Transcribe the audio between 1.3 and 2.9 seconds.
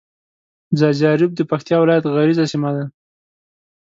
د پکتيا ولايت غرييزه سيمه ده.